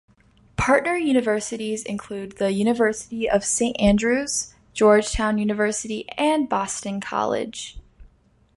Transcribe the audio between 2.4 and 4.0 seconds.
University of Saint